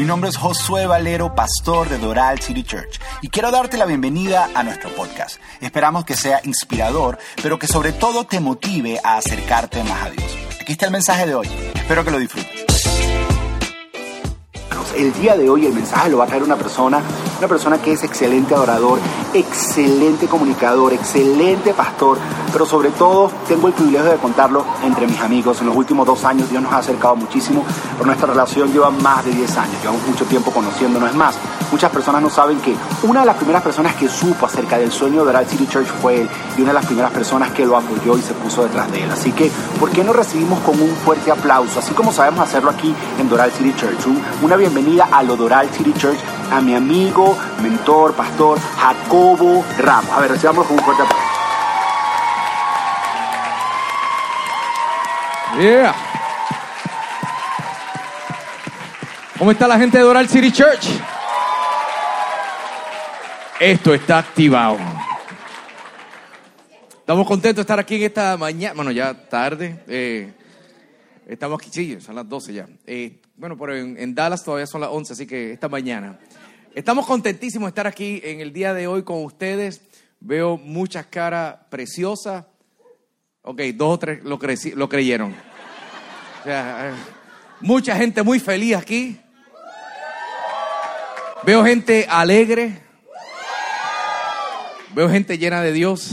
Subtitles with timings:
[0.00, 4.48] Mi nombre es Josué Valero, pastor de Doral City Church, y quiero darte la bienvenida
[4.54, 5.36] a nuestro podcast.
[5.60, 10.38] Esperamos que sea inspirador, pero que sobre todo te motive a acercarte más a Dios.
[10.58, 11.50] Aquí está el mensaje de hoy.
[11.74, 12.64] Espero que lo disfrutes.
[14.96, 17.02] El día de hoy el mensaje lo va a traer una persona,
[17.40, 18.98] una persona que es excelente adorador,
[19.32, 22.18] excelente comunicador, excelente pastor,
[22.52, 25.58] pero sobre todo tengo el privilegio de contarlo entre mis amigos.
[25.62, 27.64] En los últimos dos años Dios nos ha acercado muchísimo,
[27.94, 31.08] pero nuestra relación lleva más de 10 años, llevamos mucho tiempo conociéndonos.
[31.08, 31.34] Es más,
[31.72, 35.24] muchas personas no saben que una de las primeras personas que supo acerca del sueño
[35.24, 38.18] de Oral City Church fue él y una de las primeras personas que lo apoyó
[38.18, 39.10] y se puso detrás de él.
[39.10, 42.94] Así que, ¿por qué no recibimos con un fuerte aplauso, así como sabemos hacerlo aquí
[43.18, 43.96] en Doral City Church?
[44.42, 46.18] una bienvenida a lo Doral City Church
[46.50, 50.10] a mi amigo, mentor, pastor Jacobo Ramos.
[50.10, 51.26] A ver, recibamos con un fuerte aplauso.
[55.58, 55.94] Yeah.
[59.38, 60.86] ¿Cómo está la gente de Doral City Church?
[63.58, 64.78] Esto está activado.
[67.00, 69.82] Estamos contentos de estar aquí en esta mañana, bueno, ya tarde.
[69.88, 70.32] eh,
[71.26, 72.66] estamos aquí, sí, son las 12 ya.
[72.86, 76.18] Eh, bueno, pero en, en Dallas todavía son las 11, así que esta mañana.
[76.74, 79.80] Estamos contentísimos de estar aquí en el día de hoy con ustedes.
[80.20, 82.44] Veo muchas caras preciosas.
[83.42, 85.32] Ok, dos o tres lo, creci- lo creyeron.
[86.40, 86.92] O sea, eh,
[87.60, 89.18] mucha gente muy feliz aquí.
[91.42, 92.80] Veo gente alegre.
[94.94, 96.12] Veo gente llena de Dios.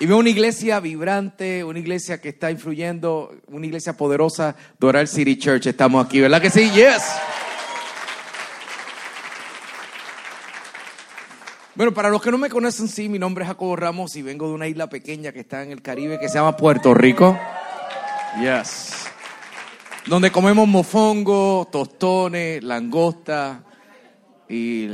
[0.00, 5.36] Y veo una iglesia vibrante, una iglesia que está influyendo, una iglesia poderosa, Doral City
[5.38, 5.66] Church.
[5.66, 6.70] Estamos aquí, ¿verdad que sí?
[6.70, 7.02] Yes.
[11.78, 14.48] Bueno, para los que no me conocen, sí, mi nombre es Jacobo Ramos y vengo
[14.48, 17.38] de una isla pequeña que está en el Caribe que se llama Puerto Rico.
[18.40, 19.06] Yes.
[20.06, 23.62] Donde comemos mofongo, tostones, langosta
[24.48, 24.88] y,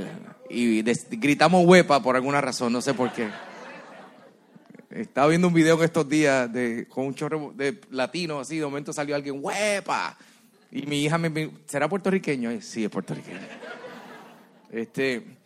[0.50, 3.30] y des- gritamos huepa por alguna razón, no sé por qué.
[4.90, 8.64] Estaba viendo un video en estos días de, con un chorro de latino así, de
[8.66, 10.18] momento salió alguien, huepa.
[10.70, 12.60] Y mi hija me, ¿será puertorriqueño?
[12.60, 13.38] Sí, es puertorriqueño.
[14.70, 15.38] Este,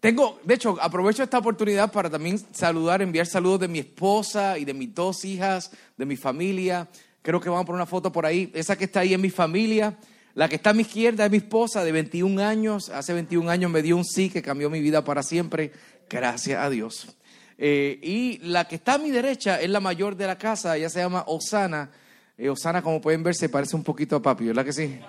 [0.00, 4.64] tengo, de hecho, aprovecho esta oportunidad para también saludar, enviar saludos de mi esposa y
[4.64, 6.88] de mis dos hijas, de mi familia.
[7.22, 8.50] Creo que vamos a poner una foto por ahí.
[8.54, 9.98] Esa que está ahí es mi familia.
[10.34, 12.90] La que está a mi izquierda es mi esposa de 21 años.
[12.90, 15.72] Hace 21 años me dio un sí que cambió mi vida para siempre.
[16.08, 17.16] Gracias a Dios.
[17.58, 20.76] Eh, y la que está a mi derecha es la mayor de la casa.
[20.76, 21.90] Ella se llama Osana.
[22.36, 25.00] Eh, Osana, como pueden ver, se parece un poquito a papi, ¿verdad que sí?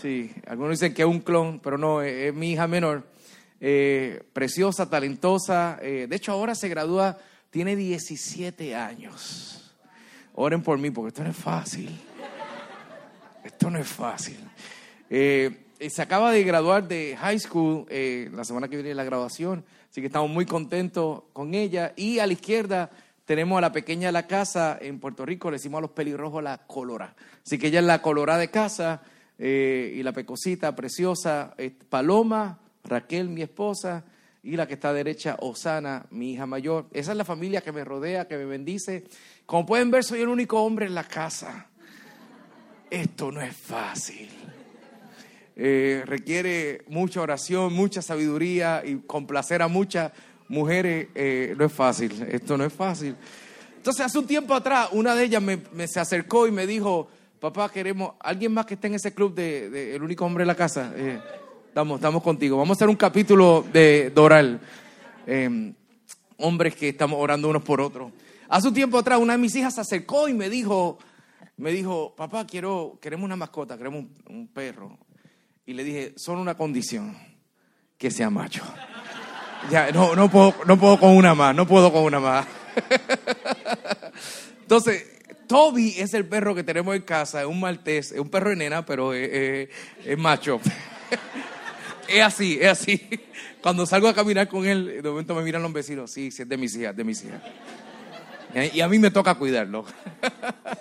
[0.00, 3.13] Sí, algunos dicen que es un clon, pero no, es, es mi hija menor.
[3.66, 5.78] Eh, preciosa, talentosa.
[5.80, 7.16] eh, de hecho, ahora se gradúa,
[7.48, 9.74] tiene 17 años.
[10.34, 11.98] Oren por mí, porque esto no es fácil.
[13.42, 14.36] Esto no es fácil.
[15.08, 20.02] Eh, se acaba de graduar de high school, la semana que viene la graduación, así
[20.02, 21.94] que estamos muy contentos con ella.
[21.96, 22.90] Y a la izquierda
[23.24, 26.42] tenemos a la pequeña de la casa en Puerto Rico, le decimos a los pelirrojos
[26.42, 27.16] la colora.
[27.42, 29.00] Así que ella es la colora de casa
[29.38, 31.54] y la pecosita preciosa,
[31.88, 34.04] Paloma, Raquel, mi esposa,
[34.42, 36.86] y la que está a derecha, Osana, mi hija mayor.
[36.92, 39.04] Esa es la familia que me rodea, que me bendice.
[39.46, 41.68] Como pueden ver, soy el único hombre en la casa.
[42.90, 44.28] Esto no es fácil.
[45.56, 50.12] Eh, requiere mucha oración, mucha sabiduría y complacer a muchas
[50.48, 52.26] mujeres eh, no es fácil.
[52.30, 53.16] Esto no es fácil.
[53.76, 57.08] Entonces, hace un tiempo atrás, una de ellas me, se acercó y me dijo,
[57.40, 60.48] papá, queremos, alguien más que esté en ese club de, de El único hombre en
[60.48, 60.92] la casa.
[60.96, 61.18] Eh,
[61.74, 62.56] estamos, estamos contigo.
[62.56, 64.60] Vamos a hacer un capítulo de Doral.
[65.26, 65.72] Eh,
[66.36, 68.12] hombres que estamos orando unos por otros.
[68.48, 70.98] Hace un tiempo atrás, una de mis hijas se acercó y me dijo,
[71.56, 74.96] me dijo, papá, quiero, queremos una mascota, queremos un, perro.
[75.66, 77.16] Y le dije, solo una condición,
[77.98, 78.62] que sea macho.
[79.68, 82.46] Ya, no, no puedo, no puedo con una más, no puedo con una más.
[84.62, 85.10] Entonces,
[85.48, 88.56] Toby es el perro que tenemos en casa, es un maltés, es un perro de
[88.56, 89.68] nena, pero es
[90.16, 90.60] macho.
[92.08, 93.00] Es así, es así.
[93.62, 96.48] Cuando salgo a caminar con él, de momento me miran los vecinos, sí, sí, es
[96.48, 97.42] de mis hijas, de mis hijas.
[98.72, 99.84] Y a mí me toca cuidarlo.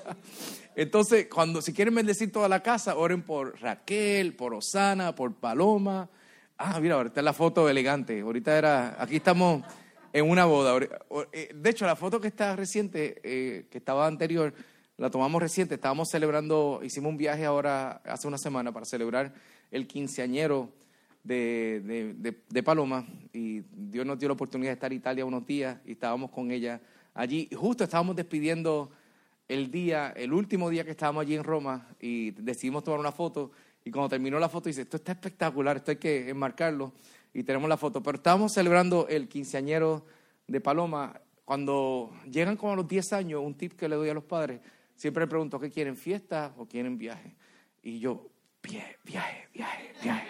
[0.75, 6.09] Entonces, cuando si quieren bendecir toda la casa, oren por Raquel, por Osana, por Paloma.
[6.57, 8.21] Ah, mira, ahorita la foto elegante.
[8.21, 9.63] Ahorita era, aquí estamos
[10.11, 10.77] en una boda.
[11.31, 14.53] Eh, De hecho, la foto que está reciente, eh, que estaba anterior,
[14.97, 15.75] la tomamos reciente.
[15.75, 19.33] Estábamos celebrando, hicimos un viaje ahora hace una semana para celebrar
[19.71, 20.69] el quinceañero
[21.23, 21.81] de,
[22.19, 25.77] de- de- Paloma y Dios nos dio la oportunidad de estar en Italia unos días
[25.85, 26.81] y estábamos con ella
[27.13, 27.49] allí.
[27.55, 28.91] Justo estábamos despidiendo
[29.47, 33.51] el día, el último día que estábamos allí en Roma y decidimos tomar una foto
[33.85, 36.93] Y cuando terminó la foto, dice, esto está espectacular, esto hay que enmarcarlo.
[37.33, 38.01] Y tenemos la foto.
[38.01, 40.05] Pero estábamos celebrando el quinceañero
[40.47, 41.19] de Paloma.
[41.43, 44.61] Cuando llegan como a los 10 años, un tip que le doy a los padres,
[44.95, 47.35] siempre le pregunto, ¿qué quieren, fiesta o quieren viaje?
[47.81, 48.29] Y yo,
[48.61, 49.49] viaje, viaje,
[50.01, 50.27] viaje.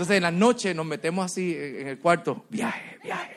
[0.00, 3.34] Entonces en la noche nos metemos así en el cuarto, viaje, viaje.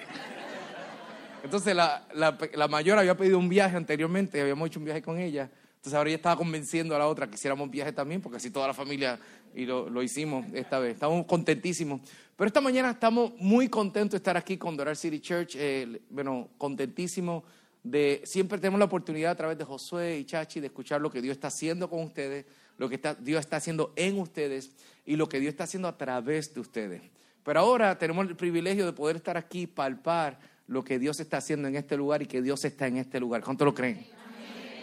[1.44, 5.20] Entonces la, la, la mayor había pedido un viaje anteriormente, habíamos hecho un viaje con
[5.20, 5.52] ella.
[5.76, 8.68] Entonces ahora ella estaba convenciendo a la otra que hiciéramos viaje también, porque así toda
[8.68, 9.20] la familia
[9.54, 10.94] y lo, lo, hicimos esta vez.
[10.94, 12.00] Estamos contentísimos.
[12.38, 15.58] Pero esta mañana estamos muy contentos de estar aquí con Doral City Church.
[15.58, 17.44] Eh, bueno, contentísimos
[17.84, 21.22] de siempre tenemos la oportunidad a través de Josué y Chachi de escuchar lo que
[21.22, 22.46] Dios está haciendo con ustedes,
[22.78, 24.72] lo que está, Dios está haciendo en ustedes
[25.06, 27.02] y lo que Dios está haciendo a través de ustedes.
[27.44, 31.68] Pero ahora tenemos el privilegio de poder estar aquí, palpar lo que Dios está haciendo
[31.68, 33.44] en este lugar y que Dios está en este lugar.
[33.44, 34.06] ¿Cuánto lo creen?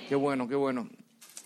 [0.08, 0.88] Qué bueno, qué bueno.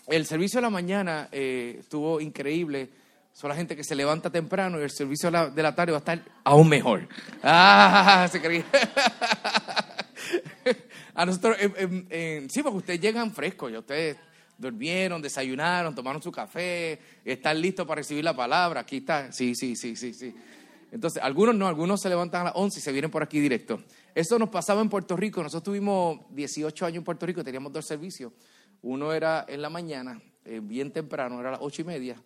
[0.07, 2.89] El servicio de la mañana eh, estuvo increíble.
[3.33, 5.91] Son la gente que se levanta temprano y el servicio de la, de la tarde
[5.91, 7.07] va a estar aún mejor.
[7.43, 8.65] Ah, se creía.
[11.15, 14.17] a nosotros, eh, eh, sí, porque ustedes llegan frescos, ya ustedes
[14.57, 18.81] durmieron, desayunaron, tomaron su café, están listos para recibir la palabra.
[18.81, 20.33] Aquí está, sí, sí, sí, sí, sí.
[20.91, 23.83] Entonces, algunos no, algunos se levantan a las 11 y se vienen por aquí directo.
[24.13, 25.43] Eso nos pasaba en Puerto Rico.
[25.43, 28.31] Nosotros tuvimos 18 años en Puerto Rico, teníamos dos servicios.
[28.81, 32.21] Uno era en la mañana, eh, bien temprano, era a las ocho y media.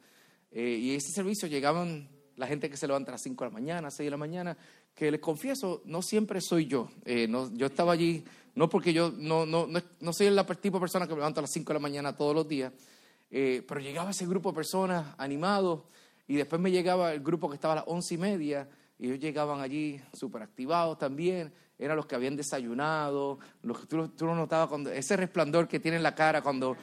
[0.51, 3.53] Eh, y ese servicio llegaban la gente que se levanta a las 5 de la
[3.53, 4.57] mañana, 6 de la mañana,
[4.95, 6.89] que les confieso, no siempre soy yo.
[7.05, 8.23] Eh, no, yo estaba allí,
[8.55, 11.39] no porque yo no, no, no, no soy el tipo de persona que me levanta
[11.39, 12.71] a las 5 de la mañana todos los días,
[13.29, 15.81] pero llegaba ese grupo de personas animados
[16.27, 18.67] y después me llegaba el grupo que estaba a las once y media
[18.97, 24.09] y ellos llegaban allí súper activados también eran los que habían desayunado, los que tú,
[24.09, 26.75] tú lo notabas cuando, ese resplandor que tiene en la cara cuando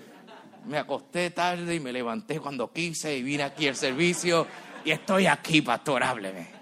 [0.66, 4.46] me acosté tarde y me levanté cuando quise y vine aquí al servicio
[4.84, 6.55] y estoy aquí, pastor, hábleme.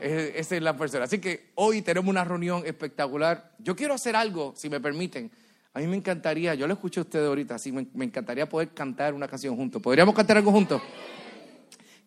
[0.00, 1.04] Esa es la persona.
[1.04, 3.52] Así que hoy tenemos una reunión espectacular.
[3.58, 5.30] Yo quiero hacer algo, si me permiten.
[5.74, 9.12] A mí me encantaría, yo lo escuché a ustedes ahorita, así me, encantaría poder cantar
[9.12, 9.82] una canción juntos.
[9.82, 10.80] ¿Podríamos cantar algo juntos?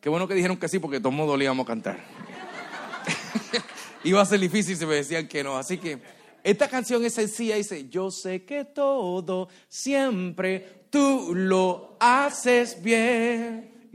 [0.01, 2.00] Qué bueno que dijeron que sí, porque de todos modos íbamos a cantar
[4.03, 5.57] iba a ser difícil si me decían que no.
[5.57, 6.00] Así que
[6.44, 13.89] esta canción es sencilla, dice, yo sé que todo siempre tú lo haces bien.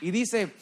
[0.00, 0.52] Y dice,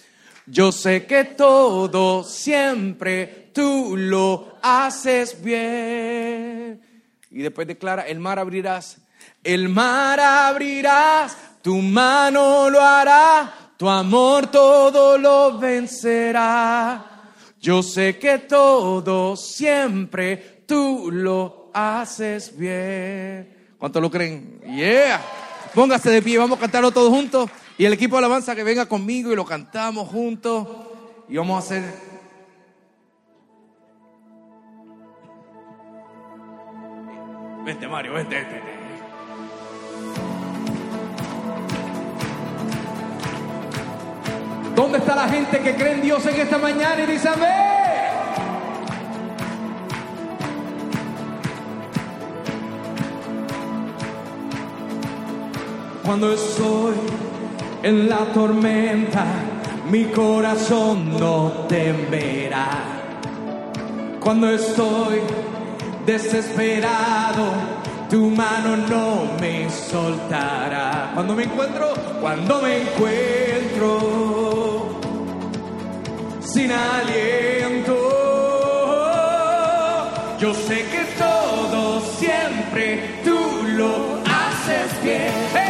[0.46, 6.80] yo sé que todo siempre tú lo haces bien.
[7.30, 8.98] Y después declara, el mar abrirás,
[9.44, 17.06] el mar abrirás, tu mano lo hará, tu amor todo lo vencerá.
[17.60, 23.74] Yo sé que todo siempre tú lo haces bien.
[23.78, 24.60] ¿Cuánto lo creen?
[24.62, 25.20] Yeah.
[25.74, 27.48] Póngase de pie, vamos a cantarlo todos juntos.
[27.80, 30.68] Y el equipo de alabanza que venga conmigo y lo cantamos juntos.
[31.30, 31.94] Y vamos a hacer
[37.64, 38.60] Vente, Mario, vente, vente.
[44.76, 47.48] ¿Dónde está la gente que cree en Dios en esta mañana y dice amén?
[56.04, 57.29] Cuando estoy
[57.82, 59.24] en la tormenta,
[59.90, 62.68] mi corazón no temerá.
[64.20, 65.20] Cuando estoy
[66.04, 67.44] desesperado,
[68.10, 71.12] tu mano no me soltará.
[71.14, 74.30] Cuando me encuentro, cuando me encuentro
[76.42, 77.96] sin aliento.
[80.38, 83.38] Yo sé que todo siempre tú
[83.76, 85.69] lo haces bien.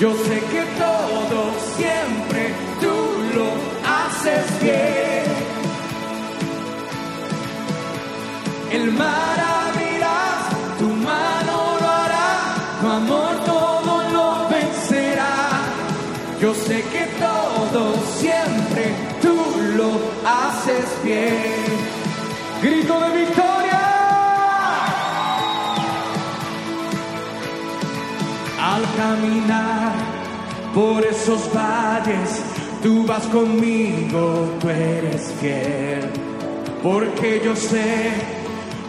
[0.00, 2.94] Yo sé que todo siempre tú
[3.34, 3.48] lo
[3.84, 5.24] haces bien.
[8.70, 9.47] El mar
[28.98, 29.92] caminar
[30.74, 32.42] por esos valles,
[32.82, 36.10] tú vas conmigo, tú eres fiel.
[36.82, 38.10] Porque yo sé,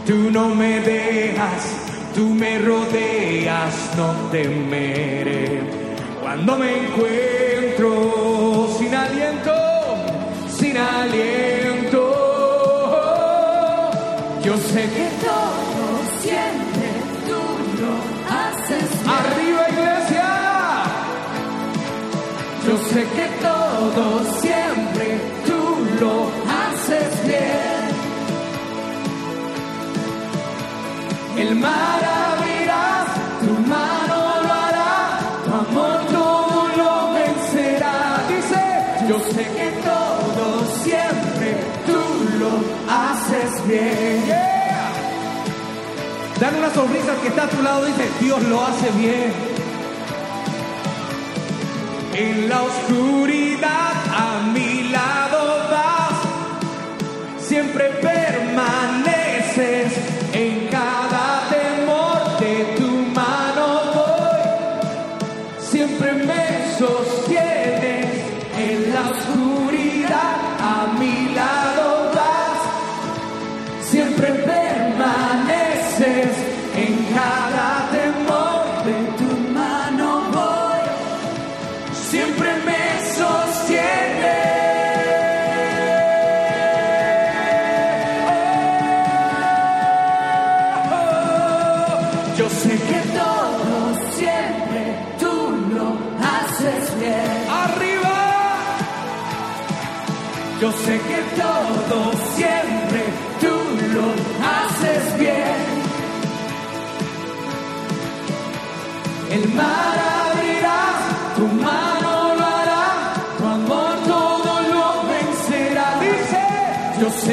[0.08, 1.62] tú no me dejas,
[2.16, 5.62] tú me rodeas, no temeré.
[6.22, 9.54] Cuando me encuentro sin aliento,
[10.58, 12.04] sin aliento.
[14.44, 15.59] Yo sé que todo
[23.00, 24.06] sé que todo
[24.42, 25.08] siempre
[25.46, 25.62] tú
[26.02, 26.16] lo
[26.62, 27.84] haces bien.
[31.38, 33.06] El mar abrirá,
[33.42, 37.98] tu mano lo hará, tu amor todo lo vencerá.
[38.34, 38.62] Dice,
[39.10, 40.46] yo sé que todo
[40.84, 41.50] siempre
[41.88, 42.02] tú
[42.42, 42.52] lo
[43.04, 44.24] haces bien.
[46.40, 49.59] Dale una sonrisa al que está a tu lado, dice, Dios lo hace bien
[52.20, 57.86] en la oscuridad a mi lado vas, siempre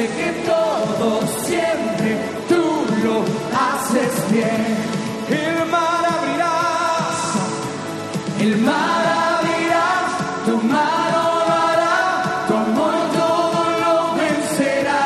[0.07, 2.63] sé que todo siempre tú
[3.03, 3.23] lo
[3.55, 4.77] haces bien.
[5.29, 5.97] El mar
[8.39, 9.05] el mar
[10.45, 15.05] tu mano lo hará, tu amor todo lo vencerá.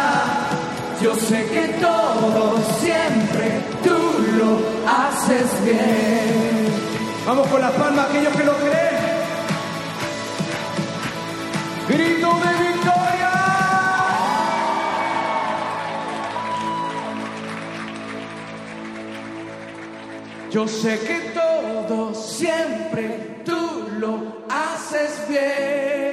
[1.02, 3.98] Yo sé que todo siempre tú
[4.38, 6.66] lo haces bien.
[7.26, 9.02] Vamos con las palmas, aquellos que lo creen.
[11.88, 12.71] Grito de victoria.
[20.52, 26.12] Yo sé que todo siempre tú lo haces bien.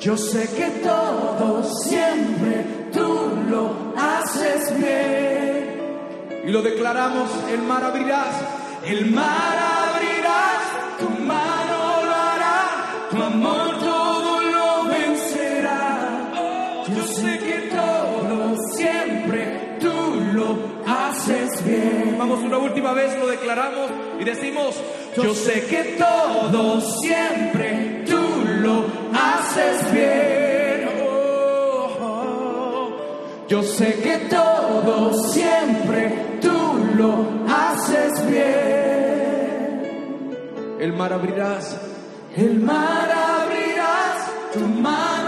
[0.00, 6.42] Yo sé que todo siempre tú lo haces bien.
[6.44, 8.34] Y lo declaramos, el mar abrirás,
[8.84, 9.56] el mar
[9.86, 11.43] abrirás, tu mano
[22.26, 24.74] Vamos una última vez, lo declaramos y decimos,
[25.14, 28.18] yo sé que todo siempre tú
[28.62, 30.88] lo haces bien.
[33.46, 36.48] Yo sé que todo siempre tú
[36.96, 39.84] lo haces bien.
[40.80, 41.78] El mar abrirás,
[42.34, 45.23] el mar abrirás, tu mano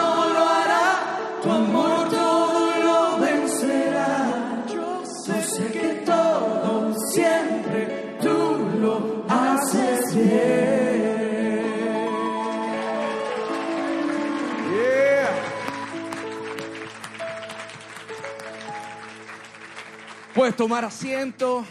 [20.36, 21.64] Puedes tomar asiento.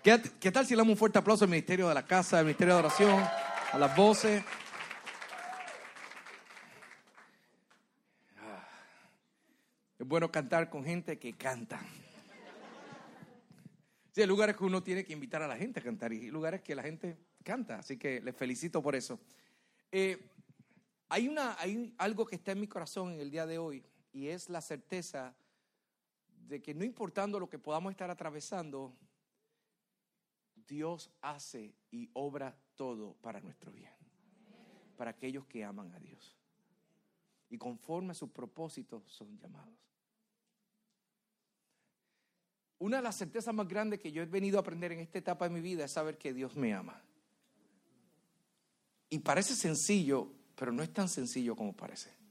[0.00, 2.44] ¿Qué, qué tal si le damos un fuerte aplauso al Ministerio de la Casa, al
[2.44, 3.20] Ministerio de Oración,
[3.72, 4.44] a las voces?
[8.38, 8.64] Ah.
[9.98, 11.80] Es bueno cantar con gente que canta.
[14.16, 16.76] Hay lugares que uno tiene que invitar a la gente a cantar y lugares que
[16.76, 19.18] la gente canta, así que les felicito por eso.
[19.90, 20.30] Eh,
[21.08, 24.28] hay, una, hay algo que está en mi corazón en el día de hoy y
[24.28, 25.34] es la certeza
[26.48, 28.94] de que no importando lo que podamos estar atravesando,
[30.66, 33.92] Dios hace y obra todo para nuestro bien,
[34.96, 36.36] para aquellos que aman a Dios.
[37.48, 39.74] Y conforme a sus propósitos son llamados.
[42.78, 45.48] Una de las certezas más grandes que yo he venido a aprender en esta etapa
[45.48, 47.00] de mi vida es saber que Dios me ama.
[49.08, 52.21] Y parece sencillo, pero no es tan sencillo como parece.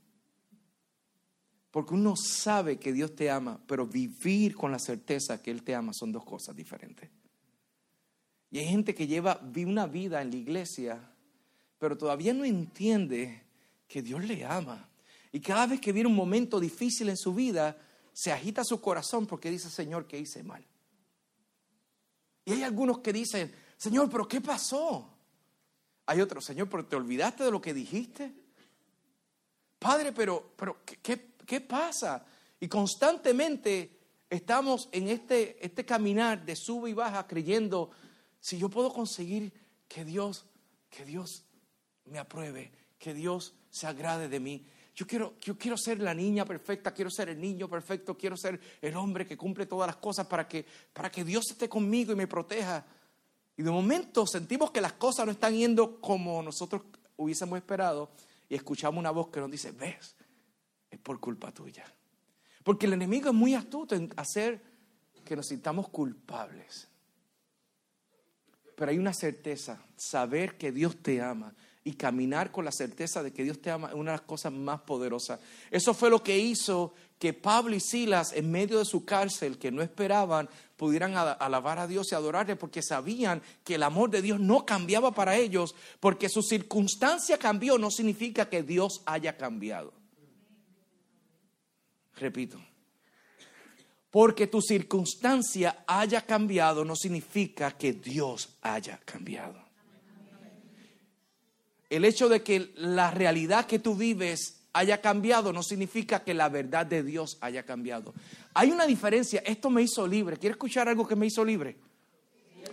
[1.71, 5.73] Porque uno sabe que Dios te ama, pero vivir con la certeza que Él te
[5.73, 7.09] ama son dos cosas diferentes.
[8.51, 11.01] Y hay gente que lleva una vida en la iglesia,
[11.79, 13.43] pero todavía no entiende
[13.87, 14.89] que Dios le ama.
[15.31, 17.77] Y cada vez que viene un momento difícil en su vida,
[18.11, 20.65] se agita su corazón porque dice, Señor, que hice mal.
[22.43, 25.09] Y hay algunos que dicen, Señor, pero ¿qué pasó?
[26.05, 28.33] Hay otros, Señor, pero ¿te olvidaste de lo que dijiste?
[29.79, 31.17] Padre, pero, pero ¿qué, qué,
[31.51, 32.23] qué pasa?
[32.61, 37.91] Y constantemente estamos en este, este caminar de sube y baja creyendo,
[38.39, 39.51] si yo puedo conseguir
[39.85, 40.45] que Dios,
[40.89, 41.43] que Dios
[42.05, 44.65] me apruebe, que Dios se agrade de mí.
[44.95, 48.57] Yo quiero, yo quiero ser la niña perfecta, quiero ser el niño perfecto, quiero ser
[48.81, 52.15] el hombre que cumple todas las cosas para que, para que Dios esté conmigo y
[52.15, 52.85] me proteja.
[53.57, 56.83] Y de momento sentimos que las cosas no están yendo como nosotros
[57.17, 58.09] hubiésemos esperado
[58.47, 60.15] y escuchamos una voz que nos dice, ves,
[60.91, 61.85] es por culpa tuya.
[62.63, 64.61] Porque el enemigo es muy astuto en hacer
[65.25, 66.87] que nos sintamos culpables.
[68.75, 73.31] Pero hay una certeza, saber que Dios te ama y caminar con la certeza de
[73.31, 75.39] que Dios te ama es una de las cosas más poderosas.
[75.71, 79.71] Eso fue lo que hizo que Pablo y Silas, en medio de su cárcel, que
[79.71, 84.39] no esperaban, pudieran alabar a Dios y adorarle, porque sabían que el amor de Dios
[84.39, 90.00] no cambiaba para ellos, porque su circunstancia cambió, no significa que Dios haya cambiado.
[92.21, 92.63] Repito,
[94.11, 99.59] porque tu circunstancia haya cambiado no significa que Dios haya cambiado.
[101.89, 106.47] El hecho de que la realidad que tú vives haya cambiado no significa que la
[106.47, 108.13] verdad de Dios haya cambiado.
[108.53, 109.41] Hay una diferencia.
[109.43, 110.37] Esto me hizo libre.
[110.37, 111.75] ¿Quieres escuchar algo que me hizo libre?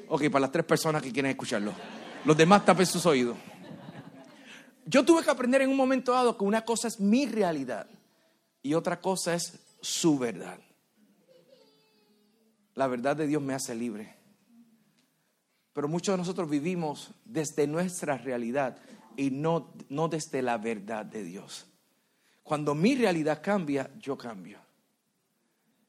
[0.09, 1.73] Ok, para las tres personas que quieren escucharlo.
[2.27, 3.39] Los demás tapen sus oídos.
[4.85, 7.89] Yo tuve que aprender en un momento dado que una cosa es mi realidad
[8.63, 10.59] y otra cosa es su verdad.
[12.75, 14.17] La verdad de Dios me hace libre.
[15.73, 18.79] Pero muchos de nosotros vivimos desde nuestra realidad
[19.17, 21.67] y no, no desde la verdad de Dios.
[22.43, 24.61] Cuando mi realidad cambia, yo cambio.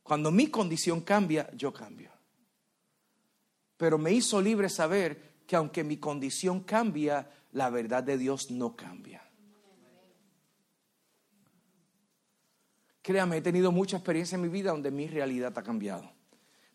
[0.03, 2.11] Cuando mi condición cambia, yo cambio.
[3.77, 8.75] Pero me hizo libre saber que aunque mi condición cambia, la verdad de Dios no
[8.75, 9.28] cambia.
[13.09, 16.19] Créame, he tenido mucha experiencia en mi vida donde mi realidad ha cambiado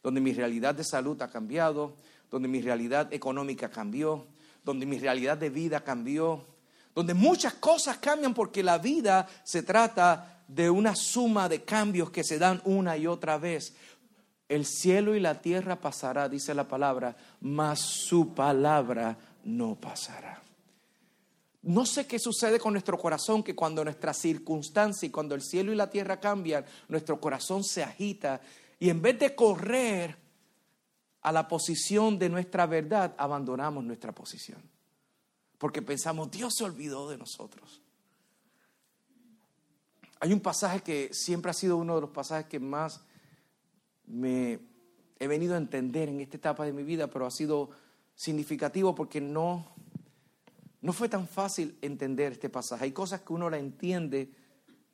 [0.05, 1.97] donde mi realidad de salud ha cambiado,
[2.31, 4.27] donde mi realidad económica cambió,
[4.63, 6.45] donde mi realidad de vida cambió,
[6.95, 12.23] donde muchas cosas cambian porque la vida se trata de una suma de cambios que
[12.23, 13.75] se dan una y otra vez.
[14.47, 20.44] El cielo y la tierra pasará, dice la palabra, mas su palabra no pasará.
[21.65, 25.73] No sé qué sucede con nuestro corazón, que cuando nuestra circunstancia y cuando el cielo
[25.73, 28.41] y la tierra cambian, nuestro corazón se agita
[28.79, 30.17] y en vez de correr
[31.23, 34.61] a la posición de nuestra verdad, abandonamos nuestra posición.
[35.57, 37.81] Porque pensamos, Dios se olvidó de nosotros.
[40.21, 43.01] Hay un pasaje que siempre ha sido uno de los pasajes que más
[44.07, 44.59] me
[45.19, 47.71] he venido a entender en esta etapa de mi vida, pero ha sido
[48.15, 49.74] significativo porque no,
[50.85, 52.85] no fue tan fácil entender este pasaje.
[52.85, 54.31] Hay cosas que uno la entiende,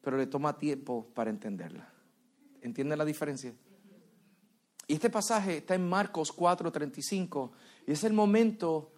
[0.00, 1.92] pero le toma tiempo para entenderla.
[2.62, 3.52] ¿Entiende la diferencia?
[4.86, 7.50] Y este pasaje está en Marcos 4:35
[7.88, 8.92] y es el momento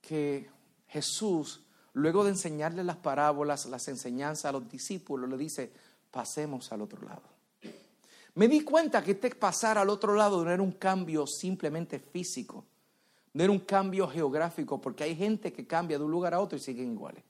[0.00, 0.50] que
[0.88, 5.72] Jesús, luego de enseñarle las parábolas, las enseñanzas a los discípulos, le dice,
[6.10, 7.22] pasemos al otro lado.
[8.34, 12.64] Me di cuenta que este pasar al otro lado no era un cambio simplemente físico,
[13.36, 16.56] no era un cambio geográfico, porque hay gente que cambia de un lugar a otro
[16.56, 17.22] y siguen iguales.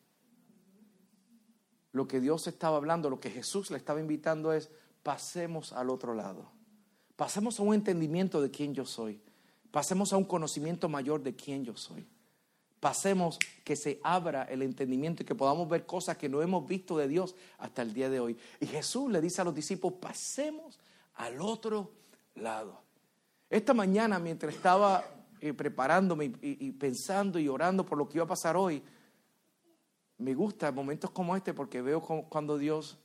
[1.90, 4.70] Lo que Dios estaba hablando, lo que Jesús le estaba invitando es,
[5.02, 6.48] pasemos al otro lado.
[7.16, 9.20] Pasemos a un entendimiento de quién yo soy.
[9.72, 12.06] Pasemos a un conocimiento mayor de quién yo soy.
[12.78, 16.96] Pasemos que se abra el entendimiento y que podamos ver cosas que no hemos visto
[16.96, 18.38] de Dios hasta el día de hoy.
[18.60, 20.78] Y Jesús le dice a los discípulos, pasemos
[21.14, 21.90] al otro
[22.36, 22.80] lado.
[23.50, 25.15] Esta mañana, mientras estaba
[25.48, 28.82] eh, preparándome y, pensando y orando por lo que iba a pasar hoy,
[30.18, 32.98] me gusta momentos como este porque veo cuando Dios,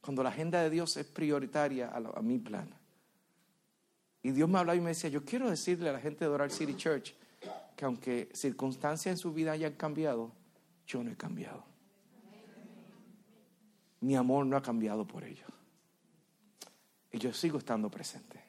[0.00, 2.68] cuando la agenda de Dios es prioritaria a, a mi plan.
[4.22, 6.50] Y Dios me hablaba y me decía, yo quiero decirle a la gente de Oral
[6.50, 7.14] City Church
[7.76, 10.32] que aunque circunstancias en su vida hayan cambiado,
[10.86, 11.64] yo no he cambiado.
[14.00, 15.48] Mi amor no ha cambiado por ellos.
[17.12, 18.47] Y yo sigo estando presente.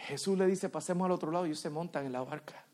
[0.00, 2.64] Jesús le dice, pasemos al otro lado y ellos se montan en la barca.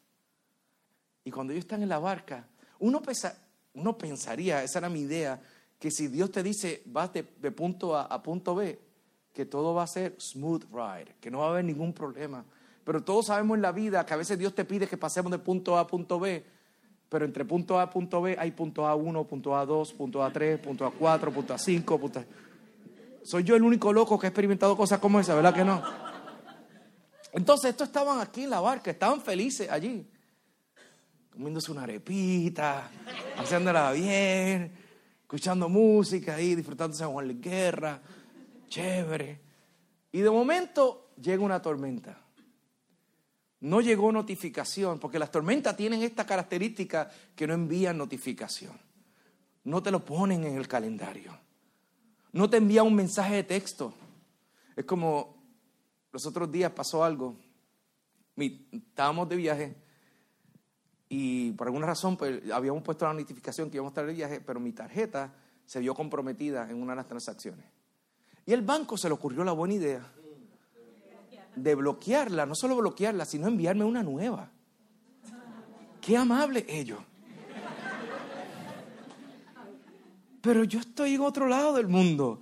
[1.24, 2.46] Y cuando ellos están en la barca,
[2.78, 3.02] uno,
[3.74, 5.40] uno pensaría, esa era mi idea,
[5.78, 8.78] que si Dios te dice, vas de, punto A a punto B,
[9.32, 12.44] que todo va a ser smooth ride, que no va a haber ningún problema.
[12.84, 15.38] Pero todos sabemos en la vida que a veces Dios te pide que pasemos de
[15.38, 16.44] punto A a punto B,
[17.08, 20.90] pero entre punto A y punto B hay punto A1, punto A2, punto A3, punto
[20.90, 22.24] A4, punto A5, punto A...
[23.24, 25.82] Soy yo el único loco que ha experimentado cosas como esa, ¿verdad que no?
[27.32, 30.06] Entonces estos estaban aquí en la barca, estaban felices allí,
[31.30, 32.90] comiéndose una arepita,
[33.36, 34.72] haciéndola bien,
[35.22, 38.00] escuchando música ahí, disfrutándose de Juan Guerra
[38.68, 39.40] chévere.
[40.12, 42.20] Y de momento llega una tormenta.
[43.60, 48.78] No llegó notificación, porque las tormentas tienen esta característica que no envían notificación.
[49.64, 51.36] No te lo ponen en el calendario.
[52.32, 53.94] No te envían un mensaje de texto.
[54.76, 55.35] Es como
[56.12, 57.36] los otros días pasó algo.
[58.36, 59.76] Estábamos de viaje
[61.08, 64.40] y por alguna razón pues, habíamos puesto la notificación que íbamos a estar de viaje,
[64.40, 65.32] pero mi tarjeta
[65.64, 67.64] se vio comprometida en una de las transacciones.
[68.44, 70.12] Y el banco se le ocurrió la buena idea
[71.56, 74.50] de bloquearla, no solo bloquearla, sino enviarme una nueva.
[76.00, 77.00] Qué amable ellos.
[80.42, 82.40] Pero yo estoy en otro lado del mundo.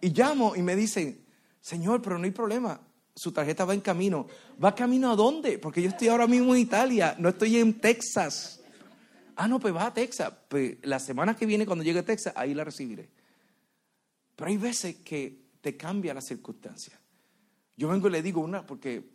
[0.00, 1.24] Y llamo y me dicen,
[1.60, 2.80] Señor, pero no hay problema.
[3.20, 4.26] Su tarjeta va en camino.
[4.64, 5.58] ¿Va camino a dónde?
[5.58, 8.62] Porque yo estoy ahora mismo en Italia, no estoy en Texas.
[9.36, 10.32] Ah, no, pues va a Texas.
[10.48, 13.10] Pues la semana que viene, cuando llegue a Texas, ahí la recibiré.
[14.34, 16.98] Pero hay veces que te cambia la circunstancia.
[17.76, 19.10] Yo vengo y le digo una, porque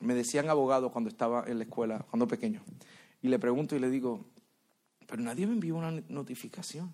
[0.00, 2.62] me decían abogado cuando estaba en la escuela, cuando pequeño.
[3.22, 4.26] Y le pregunto y le digo,
[5.06, 6.92] pero nadie me envió una notificación.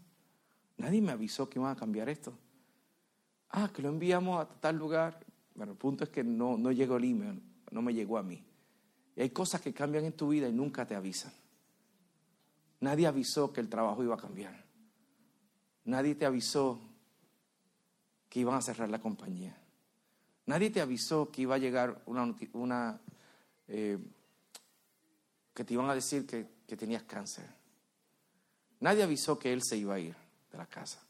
[0.76, 2.32] Nadie me avisó que iban a cambiar esto.
[3.50, 5.18] Ah, que lo enviamos a tal lugar.
[5.54, 8.44] Bueno, el punto es que no, no llegó el email, no me llegó a mí.
[9.16, 11.32] Y hay cosas que cambian en tu vida y nunca te avisan.
[12.80, 14.64] Nadie avisó que el trabajo iba a cambiar.
[15.84, 16.80] Nadie te avisó
[18.28, 19.56] que iban a cerrar la compañía.
[20.46, 23.00] Nadie te avisó que iba a llegar una, una
[23.68, 23.98] eh,
[25.54, 27.48] que te iban a decir que, que tenías cáncer.
[28.80, 30.14] Nadie avisó que él se iba a ir
[30.50, 31.00] de la casa.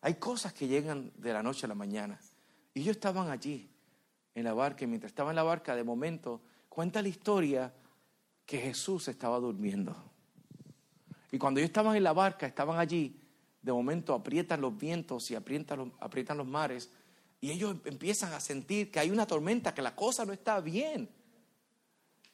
[0.00, 2.18] Hay cosas que llegan de la noche a la mañana.
[2.80, 3.68] Ellos estaban allí,
[4.34, 7.72] en la barca, y mientras estaba en la barca, de momento, cuenta la historia
[8.46, 9.96] que Jesús estaba durmiendo.
[11.32, 13.20] Y cuando ellos estaban en la barca, estaban allí,
[13.60, 16.90] de momento aprietan los vientos y aprietan los, aprietan los mares,
[17.40, 21.08] y ellos empiezan a sentir que hay una tormenta, que la cosa no está bien.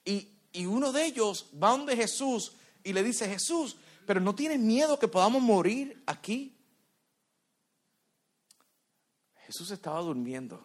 [0.05, 3.77] Y, y uno de ellos va donde Jesús y le dice, Jesús,
[4.07, 6.54] pero ¿no tienes miedo que podamos morir aquí?
[9.55, 10.61] Jesús estaba durmiendo.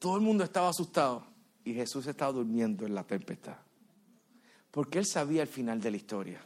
[0.00, 1.24] Todo el mundo estaba asustado
[1.62, 3.54] y Jesús estaba durmiendo en la tempestad.
[4.72, 6.40] Porque él sabía el final de la historia.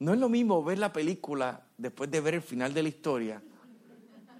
[0.00, 3.40] No es lo mismo ver la película después de ver el final de la historia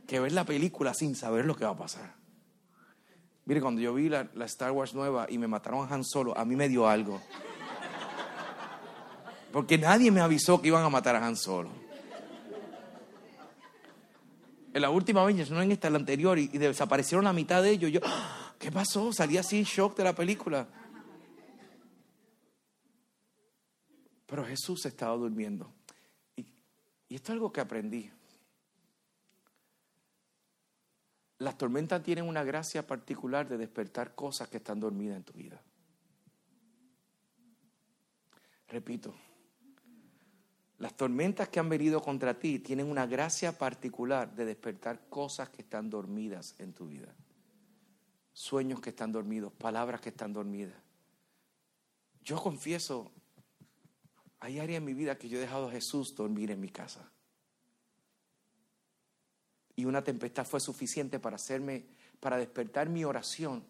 [0.08, 2.16] que ver la película sin saber lo que va a pasar.
[3.44, 6.44] Mire, cuando yo vi la, Star Wars nueva y me mataron a Han Solo, a
[6.44, 7.20] mí me dio algo.
[9.52, 11.83] Porque nadie me avisó que iban a matar a Han Solo.
[14.74, 17.70] En la última vez, no en esta, en la anterior, y, desaparecieron la mitad de
[17.70, 17.92] ellos.
[17.92, 18.54] Yo, ¡Ah!
[18.58, 19.12] ¿qué pasó?
[19.12, 20.66] Salí así en shock de la película.
[24.26, 25.72] Pero Jesús estaba durmiendo.
[26.34, 26.44] Y,
[27.08, 28.10] y esto es algo que aprendí.
[31.38, 35.62] Las tormentas tienen una gracia particular de despertar cosas que están dormidas en tu vida.
[38.66, 39.14] Repito,
[40.78, 45.62] las tormentas que han venido contra ti tienen una gracia particular de despertar cosas que
[45.62, 47.14] están dormidas en tu vida.
[48.32, 50.74] Sueños que están dormidos, palabras que están dormidas.
[52.22, 53.12] Yo confieso,
[54.40, 57.08] hay áreas en mi vida que yo he dejado a Jesús dormir en mi casa.
[59.76, 61.86] Y una tempestad fue suficiente para hacerme,
[62.18, 63.64] para despertar mi oración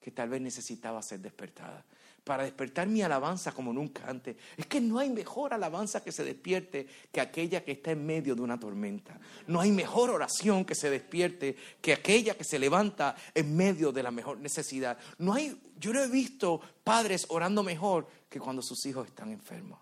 [0.00, 1.84] que tal vez necesitaba ser despertada
[2.24, 4.36] para despertar mi alabanza como nunca antes.
[4.56, 8.34] Es que no hay mejor alabanza que se despierte que aquella que está en medio
[8.34, 9.18] de una tormenta.
[9.46, 14.02] No hay mejor oración que se despierte que aquella que se levanta en medio de
[14.02, 14.98] la mejor necesidad.
[15.18, 19.78] No hay, yo no he visto padres orando mejor que cuando sus hijos están enfermos.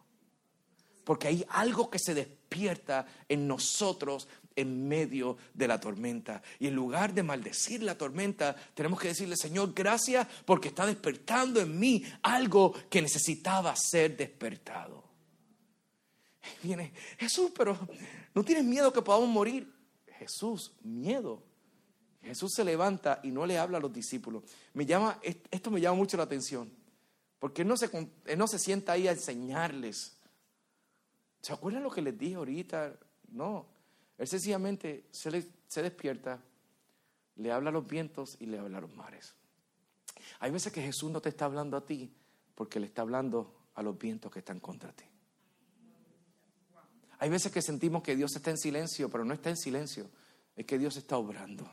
[1.09, 6.43] Porque hay algo que se despierta en nosotros en medio de la tormenta.
[6.59, 11.63] Y en lugar de maldecir la tormenta, tenemos que decirle, Señor, gracias porque está despertando
[11.63, 15.03] en mí algo que necesitaba ser despertado.
[16.63, 17.79] viene, Jesús, pero
[18.35, 19.67] ¿no tienes miedo que podamos morir?
[20.19, 21.43] Jesús, miedo.
[22.23, 24.43] Jesús se levanta y no le habla a los discípulos.
[24.75, 26.71] Me llama, esto me llama mucho la atención,
[27.39, 27.89] porque no se,
[28.27, 30.18] él no se sienta ahí a enseñarles.
[31.41, 32.95] ¿Se acuerdan lo que les dije ahorita?
[33.29, 33.67] No,
[34.17, 36.41] él sencillamente se, se despierta,
[37.37, 39.35] le habla a los vientos y le habla a los mares.
[40.41, 42.13] Hay veces que Jesús no te está hablando a ti
[42.55, 45.05] porque le está hablando a los vientos que están contra ti.
[47.21, 50.09] Hay veces que sentimos que Dios está en silencio, pero no está en silencio,
[50.55, 51.69] es que Dios está obrando.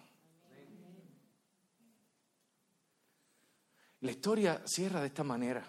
[4.01, 5.67] La historia cierra de esta manera.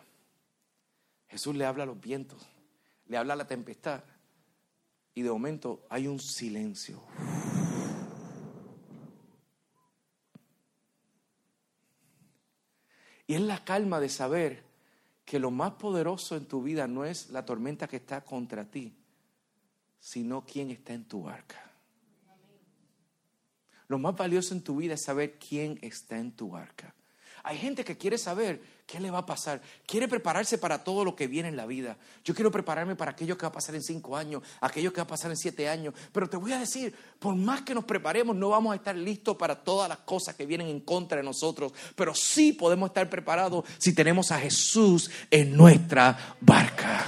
[1.28, 2.46] Jesús le habla a los vientos,
[3.08, 4.02] le habla a la tempestad
[5.14, 7.02] y de momento hay un silencio.
[13.26, 14.62] Y es la calma de saber
[15.24, 18.94] que lo más poderoso en tu vida no es la tormenta que está contra ti,
[19.98, 21.72] sino quién está en tu barca.
[23.88, 26.94] Lo más valioso en tu vida es saber quién está en tu barca.
[27.42, 31.16] Hay gente que quiere saber qué le va a pasar, quiere prepararse para todo lo
[31.16, 31.96] que viene en la vida.
[32.24, 35.04] Yo quiero prepararme para aquello que va a pasar en cinco años, aquello que va
[35.04, 35.92] a pasar en siete años.
[36.12, 39.36] Pero te voy a decir, por más que nos preparemos, no vamos a estar listos
[39.36, 41.72] para todas las cosas que vienen en contra de nosotros.
[41.96, 47.06] Pero sí podemos estar preparados si tenemos a Jesús en nuestra barca.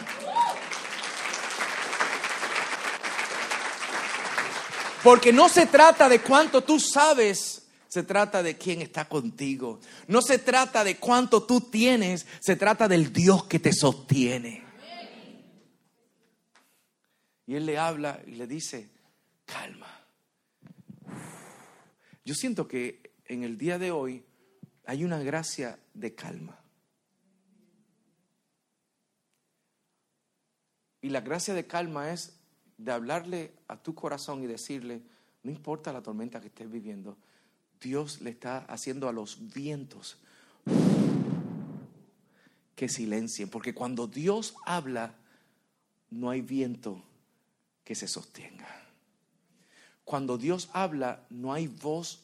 [5.04, 7.67] Porque no se trata de cuánto tú sabes,
[7.98, 9.80] se trata de quién está contigo.
[10.06, 14.62] No se trata de cuánto tú tienes, se trata del Dios que te sostiene.
[17.44, 18.88] Y él le habla y le dice,
[19.44, 19.88] calma.
[22.24, 24.24] Yo siento que en el día de hoy
[24.84, 26.56] hay una gracia de calma.
[31.00, 32.38] Y la gracia de calma es
[32.76, 35.02] de hablarle a tu corazón y decirle,
[35.42, 37.18] no importa la tormenta que estés viviendo,
[37.80, 40.18] Dios le está haciendo a los vientos
[42.74, 45.14] que silencien, porque cuando Dios habla,
[46.10, 47.02] no hay viento
[47.84, 48.68] que se sostenga.
[50.04, 52.20] Cuando Dios habla, no hay voz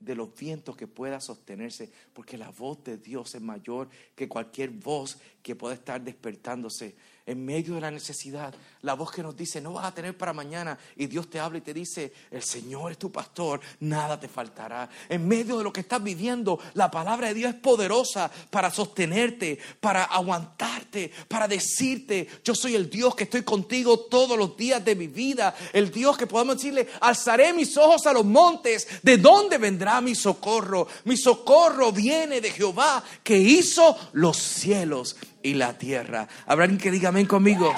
[0.00, 4.70] de los vientos que pueda sostenerse, porque la voz de Dios es mayor que cualquier
[4.70, 6.96] voz que pueda estar despertándose
[7.26, 10.32] en medio de la necesidad, la voz que nos dice, no vas a tener para
[10.32, 14.28] mañana, y Dios te habla y te dice, el Señor es tu pastor, nada te
[14.28, 14.88] faltará.
[15.08, 19.58] En medio de lo que estás viviendo, la palabra de Dios es poderosa para sostenerte,
[19.80, 24.94] para aguantarte, para decirte, yo soy el Dios que estoy contigo todos los días de
[24.94, 29.58] mi vida, el Dios que podemos decirle, alzaré mis ojos a los montes, ¿de dónde
[29.58, 30.86] vendrá mi socorro?
[31.04, 36.28] Mi socorro viene de Jehová que hizo los cielos y la tierra.
[36.46, 37.72] ¿Habrá alguien que diga amén conmigo?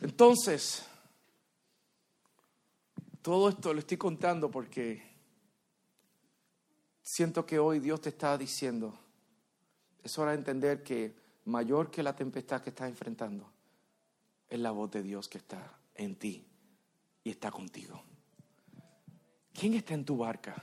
[0.00, 0.82] Entonces,
[3.20, 5.02] todo esto lo estoy contando porque
[7.02, 8.98] siento que hoy Dios te está diciendo,
[10.02, 13.50] es hora de entender que mayor que la tempestad que estás enfrentando
[14.48, 16.46] es la voz de Dios que está en ti
[17.24, 18.02] y está contigo.
[19.58, 20.54] ¿Quién está en tu barca?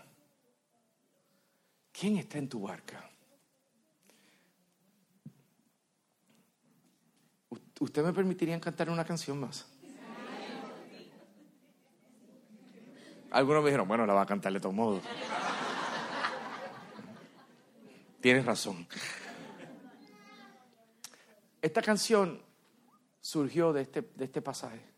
[1.91, 3.09] ¿Quién está en tu barca?
[7.79, 9.65] ¿Usted me permitiría cantar una canción más?
[13.31, 15.03] Algunos me dijeron, bueno, la va a cantar de todos modos.
[18.21, 18.87] Tienes razón.
[21.63, 22.43] Esta canción
[23.19, 24.92] surgió de este, de este pasaje.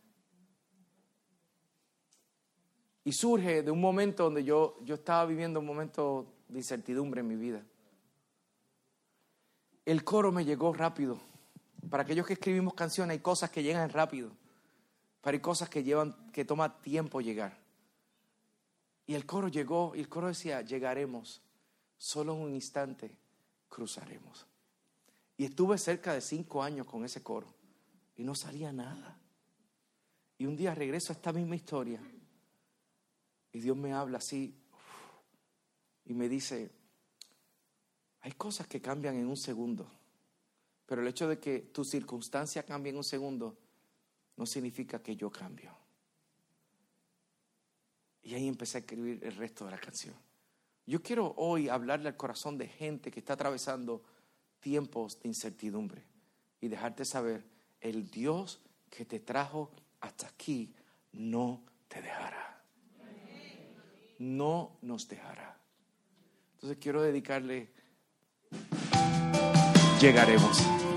[3.05, 7.27] Y surge de un momento donde yo, yo estaba viviendo un momento de incertidumbre en
[7.27, 7.63] mi vida.
[9.85, 11.19] El coro me llegó rápido.
[11.87, 14.31] Para aquellos que escribimos canciones hay cosas que llegan rápido.
[15.21, 17.55] Pero hay cosas que llevan, que toma tiempo llegar.
[19.05, 21.43] Y el coro llegó y el coro decía, llegaremos,
[21.99, 23.15] solo en un instante
[23.69, 24.47] cruzaremos.
[25.37, 27.53] Y estuve cerca de cinco años con ese coro
[28.15, 29.19] y no salía nada.
[30.39, 32.01] Y un día regreso a esta misma historia
[33.55, 34.53] y Dios me habla así
[36.03, 36.69] y me dice,
[38.19, 39.89] hay cosas que cambian en un segundo,
[40.85, 43.57] pero el hecho de que tu circunstancia cambie en un segundo
[44.35, 45.73] no significa que yo cambio.
[48.23, 50.15] Y ahí empecé a escribir el resto de la canción.
[50.85, 54.03] Yo quiero hoy hablarle al corazón de gente que está atravesando
[54.59, 56.03] tiempos de incertidumbre
[56.59, 57.45] y dejarte saber,
[57.79, 60.75] el Dios que te trajo hasta aquí
[61.13, 62.44] no te dejará
[64.19, 65.57] no nos dejará.
[66.55, 67.69] Entonces quiero dedicarle,
[69.99, 70.94] llegaremos.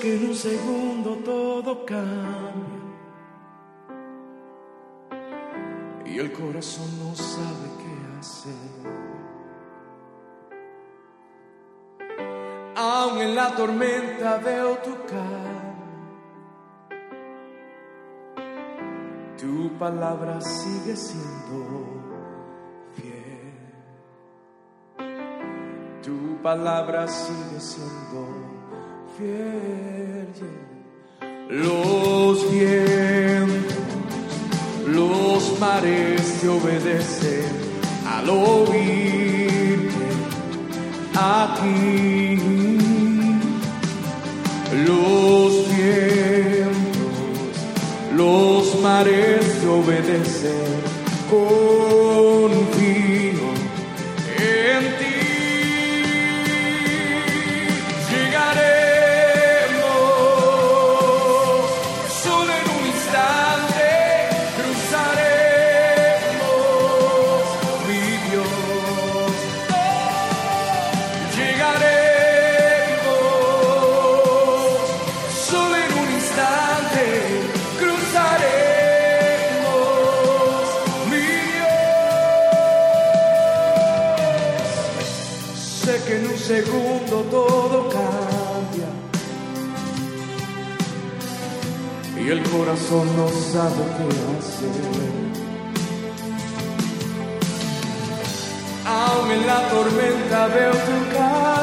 [0.00, 2.78] Que en un segundo todo cambia
[6.06, 8.52] y el corazón no sabe qué hacer.
[12.76, 15.74] Aún en la tormenta veo tu cara,
[19.36, 21.84] tu palabra sigue siendo
[22.94, 23.38] fiel.
[26.42, 28.57] palabra sigue siendo.
[31.50, 33.74] Los vientos,
[34.86, 37.50] los mares te obedecen
[38.06, 40.06] al oírte
[41.16, 42.38] aquí.
[44.86, 46.78] Los vientos,
[48.14, 50.78] los mares te obedecen.
[92.68, 94.68] Corazón no sabe qué hacer.
[98.86, 101.57] Aún en la tormenta veo tu calma.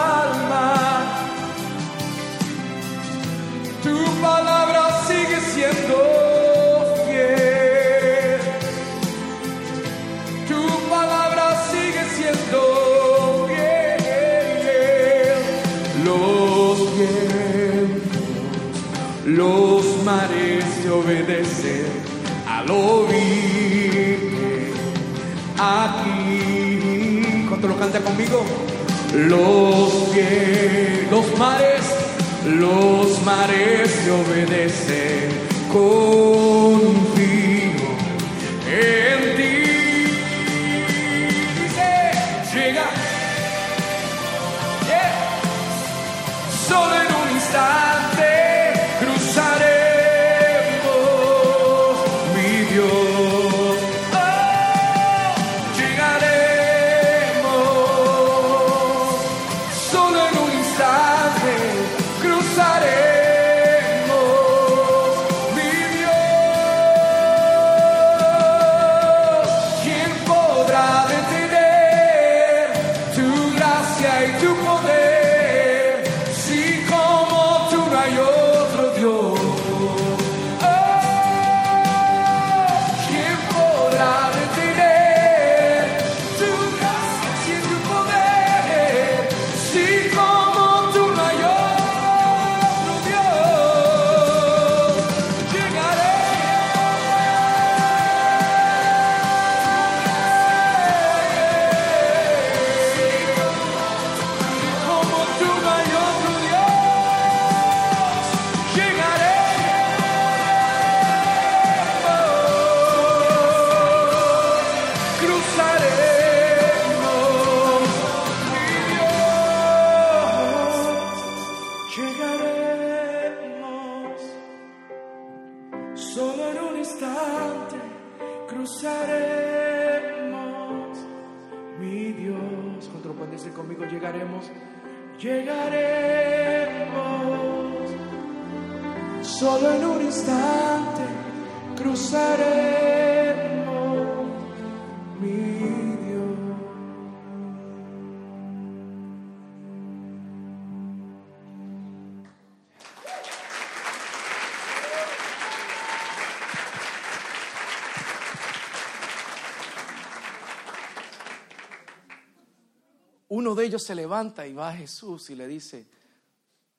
[163.65, 165.85] Ellos se levanta y va a Jesús y le dice,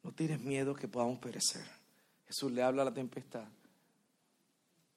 [0.03, 1.65] no tienes miedo que podamos perecer.
[2.27, 3.47] Jesús le habla a la tempestad.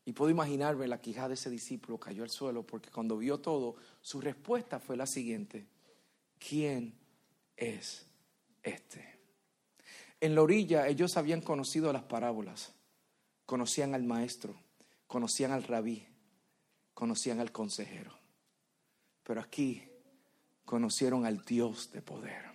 [0.06, 3.76] Y puedo imaginarme la quijada de ese discípulo cayó al suelo porque cuando vio todo,
[4.02, 5.68] su respuesta fue la siguiente.
[6.40, 6.98] ¿Quién
[7.56, 8.08] es
[8.64, 9.20] este?
[10.20, 12.74] En la orilla ellos habían conocido las parábolas,
[13.46, 14.56] conocían al maestro,
[15.08, 16.06] conocían al rabí,
[16.94, 18.18] conocían al consejero.
[19.24, 19.84] Pero aquí
[20.70, 22.46] conocieron al Dios de poder.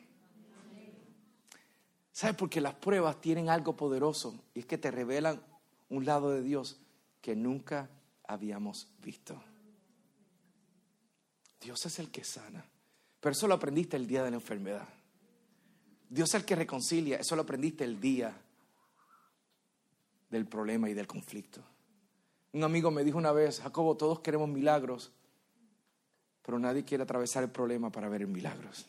[2.13, 2.37] ¿Sabes?
[2.37, 5.43] Porque las pruebas tienen algo poderoso y es que te revelan
[5.89, 6.81] un lado de Dios
[7.21, 7.91] que nunca
[8.23, 9.43] habíamos visto.
[11.61, 12.65] Dios es el que sana.
[13.19, 14.87] Pero eso lo aprendiste el día de la enfermedad.
[16.09, 17.17] Dios es el que reconcilia.
[17.17, 18.33] Eso lo aprendiste el día
[20.31, 21.65] del problema y del conflicto.
[22.53, 25.11] Un amigo me dijo una vez, Jacobo, todos queremos milagros,
[26.45, 28.87] pero nadie quiere atravesar el problema para ver milagros.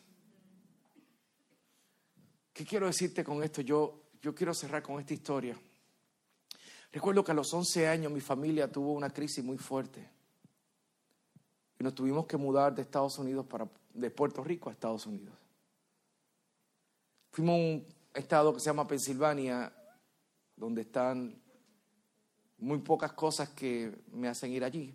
[2.52, 3.62] ¿Qué quiero decirte con esto?
[3.62, 5.58] Yo, yo quiero cerrar con esta historia.
[6.92, 10.06] Recuerdo que a los 11 años mi familia tuvo una crisis muy fuerte.
[11.78, 15.34] Y nos tuvimos que mudar de Estados Unidos para, de Puerto Rico a Estados Unidos.
[17.30, 19.72] Fuimos a un estado que se llama Pensilvania,
[20.56, 21.38] donde están
[22.58, 24.94] muy pocas cosas que me hacen ir allí.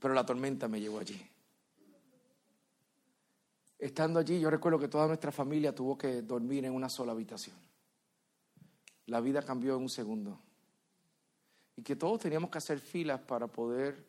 [0.00, 1.20] Pero la tormenta me llevó allí.
[3.78, 7.56] Estando allí, yo recuerdo que toda nuestra familia tuvo que dormir en una sola habitación.
[9.06, 10.38] La vida cambió en un segundo.
[11.76, 14.06] Y que todos teníamos que hacer filas para poder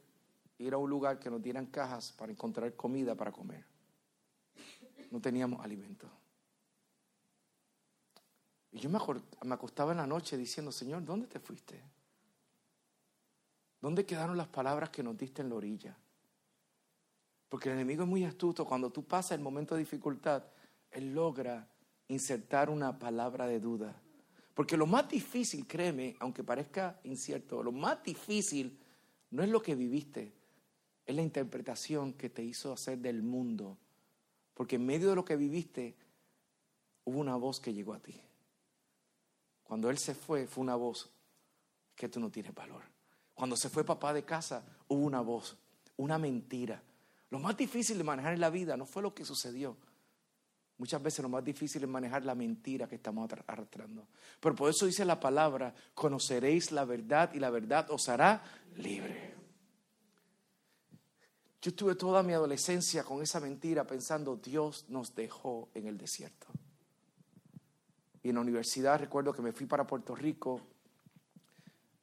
[0.58, 3.66] ir a un lugar que nos dieran cajas para encontrar comida para comer.
[5.10, 6.10] No teníamos alimento.
[8.72, 8.98] Y yo me,
[9.54, 11.82] acostaba en la noche diciendo, Señor, ¿dónde te fuiste?
[13.82, 15.98] ¿Dónde quedaron las palabras que nos diste en la orilla?
[17.50, 18.66] Porque el enemigo es muy astuto.
[18.66, 20.44] Cuando tú pasas el momento de dificultad,
[20.92, 21.68] él logra
[22.08, 24.00] insertar una palabra de duda.
[24.54, 28.80] Porque lo más difícil, créeme, aunque parezca incierto, lo más difícil
[29.32, 30.32] no es lo que viviste,
[31.06, 33.78] es la interpretación que te hizo hacer del mundo.
[34.54, 35.96] Porque en medio de lo que viviste,
[37.06, 38.22] hubo una voz que llegó a ti.
[39.64, 41.10] Cuando él se fue, fue una voz
[41.96, 42.91] que tú no tienes valor.
[43.42, 45.58] Cuando se fue papá de casa, hubo una voz,
[45.98, 46.80] una mentira.
[47.32, 49.76] Lo más difícil de manejar en la vida no fue lo que sucedió.
[50.78, 54.06] Muchas veces lo más difícil es manejar la mentira que estamos arrastrando.
[54.40, 58.44] Pero por eso dice la palabra, conoceréis la verdad y la verdad os hará
[58.76, 59.34] libre.
[61.64, 66.46] Yo estuve toda mi adolescencia con esa mentira pensando, Dios nos dejó en el desierto.
[68.22, 70.62] Y en la universidad recuerdo que me fui para Puerto Rico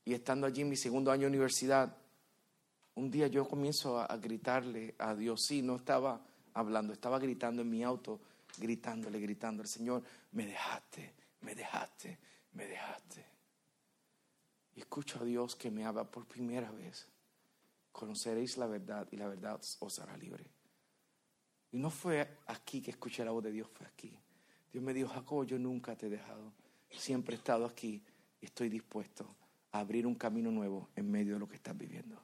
[0.08, 1.94] y estando allí en mi segundo año de universidad,
[2.94, 7.68] un día yo comienzo a, gritarle a Dios, sí, no estaba hablando, estaba gritando en
[7.68, 8.18] mi auto,
[8.56, 10.02] gritándole, gritando al Señor,
[10.32, 12.18] me dejaste, me dejaste,
[12.52, 13.22] me dejaste.
[14.76, 17.06] Y escucho a Dios que me habla por primera vez.
[17.92, 20.46] Conoceréis la verdad y la verdad os hará libre.
[21.70, 24.18] Y no fue aquí que escuché la voz de Dios, fue aquí.
[24.72, 26.54] Dios me dijo, Jacob, yo nunca te he dejado.
[26.88, 28.02] Siempre he estado aquí
[28.40, 32.20] y estoy dispuesto a abrir un camino nuevo en medio de lo que estás viviendo.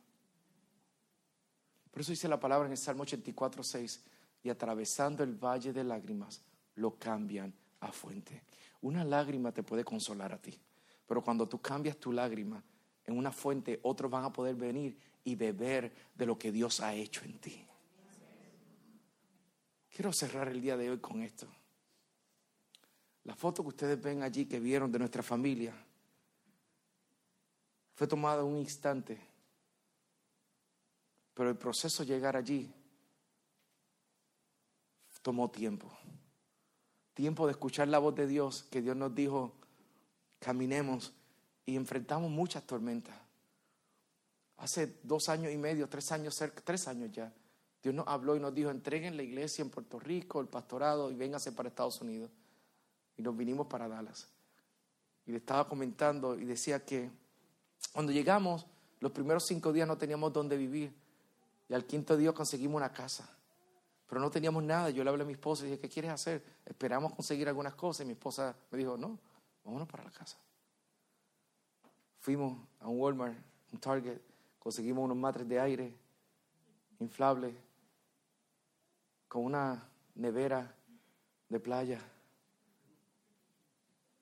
[1.91, 4.05] Por eso dice la palabra en el Salmo 84, 6,
[4.43, 6.43] y atravesando el valle de lágrimas,
[6.75, 8.43] lo cambian a fuente.
[8.81, 10.59] Una lágrima te puede consolar a ti,
[11.07, 12.63] pero cuando tú cambias tu lágrima
[13.05, 16.95] en una fuente, otros van a poder venir y beber de lo que Dios ha
[16.95, 17.67] hecho en ti.
[19.95, 21.47] Quiero cerrar el día de hoy con esto.
[23.23, 25.75] La foto que ustedes ven allí, que vieron de nuestra familia,
[27.95, 29.19] fue tomada en un instante.
[31.35, 32.73] Pero el proceso de llegar allí
[35.25, 35.91] tomó tiempo.
[37.15, 39.55] Tiempo de escuchar la voz de Dios, que Dios nos dijo,
[40.39, 41.15] caminemos
[41.65, 43.17] y enfrentamos muchas tormentas.
[44.59, 47.33] Hace dos años y medio, tres años, tres años ya,
[47.83, 51.15] Dios nos habló y nos dijo, entreguen la iglesia en Puerto Rico, el pastorado y
[51.15, 52.31] véngase para Estados Unidos
[53.17, 54.29] y nos vinimos para Dallas.
[55.27, 57.11] Y le estaba comentando y decía que
[57.93, 58.67] cuando llegamos,
[59.01, 60.93] los primeros cinco días no teníamos dónde vivir.
[61.69, 63.29] Y al quinto día conseguimos una casa.
[64.09, 64.91] Pero no teníamos nada.
[64.91, 66.45] Yo le hablé a mi esposa y dije, ¿qué quieres hacer?
[66.65, 68.05] Esperamos conseguir algunas cosas.
[68.05, 69.19] Y mi esposa me dijo, no,
[69.65, 70.37] vámonos para la casa.
[72.21, 73.37] Fuimos a un Walmart,
[73.73, 74.19] un Target,
[74.59, 75.95] conseguimos unos matres de aire
[77.01, 77.55] inflables,
[79.29, 80.75] con una nevera
[81.49, 82.01] de playa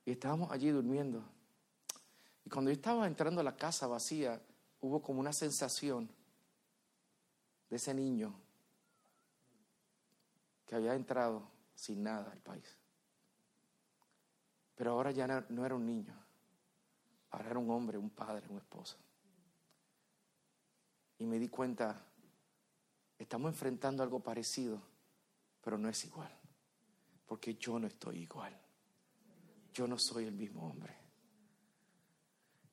[0.05, 1.23] y estábamos allí durmiendo.
[2.45, 4.41] Y cuando yo estaba entrando a la casa vacía,
[4.81, 6.11] hubo como una sensación
[7.71, 8.35] de ese niño
[10.67, 12.79] que había entrado sin nada al país.
[14.75, 16.15] Pero ahora ya no era un niño,
[17.31, 18.97] ahora era un hombre, un padre, un esposo.
[21.19, 22.05] Y me di cuenta,
[23.19, 24.83] estamos enfrentando algo parecido,
[25.61, 26.37] pero no es igual,
[27.27, 28.59] porque yo no estoy igual
[29.73, 30.95] yo no soy el mismo hombre.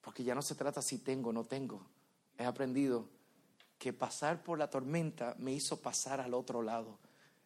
[0.01, 1.85] Porque ya no se trata si tengo o no tengo.
[2.37, 3.09] He aprendido
[3.77, 6.99] que pasar por la tormenta me hizo pasar al otro lado.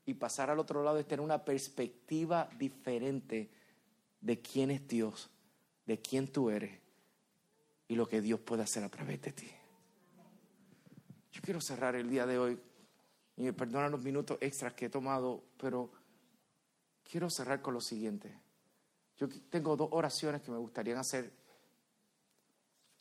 [0.06, 3.50] Y pasar al otro lado es tener una perspectiva diferente
[4.20, 5.30] de quién es Dios,
[5.86, 6.80] de quién tú eres
[7.88, 9.50] y lo que Dios puede hacer a través de ti.
[11.32, 12.60] Yo quiero cerrar el día de hoy
[13.38, 15.92] y me perdonan los minutos extras que he tomado, pero
[17.10, 18.36] quiero cerrar con lo siguiente.
[19.18, 21.32] Yo tengo dos oraciones que me gustaría hacer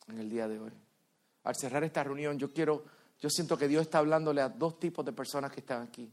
[0.07, 0.71] en el día de hoy.
[1.43, 2.85] Al cerrar esta reunión, yo quiero,
[3.19, 6.11] yo siento que Dios está hablándole a dos tipos de personas que están aquí.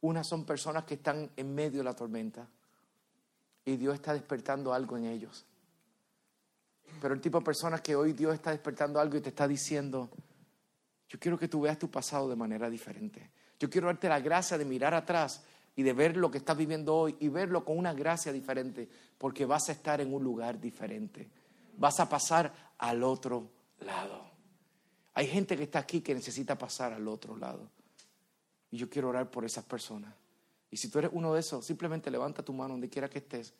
[0.00, 2.46] Unas son personas que están en medio de la tormenta
[3.64, 5.44] y Dios está despertando algo en ellos.
[7.00, 10.10] Pero el tipo de personas que hoy Dios está despertando algo y te está diciendo,
[11.08, 13.30] yo quiero que tú veas tu pasado de manera diferente.
[13.58, 15.42] Yo quiero darte la gracia de mirar atrás
[15.76, 18.88] y de ver lo que estás viviendo hoy y verlo con una gracia diferente,
[19.18, 21.28] porque vas a estar en un lugar diferente.
[21.76, 23.50] Vas a pasar al otro
[23.80, 24.24] lado.
[25.14, 27.70] Hay gente que está aquí que necesita pasar al otro lado.
[28.70, 30.12] Y yo quiero orar por esas personas.
[30.70, 33.54] Y si tú eres uno de esos, simplemente levanta tu mano donde quiera que estés.